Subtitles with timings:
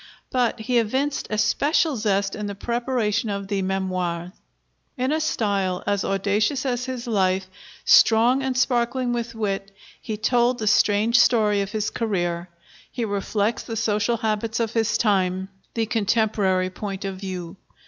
[0.31, 4.31] But he evinced especial zest in the preparation of the 'Memoires.'
[4.97, 7.45] In a style as audacious as his life,
[7.85, 9.69] strong and sparkling with wit,
[10.01, 12.49] he told the strange story of his career.
[12.91, 17.57] He reflects the social habits of his time, the contemporary point of view.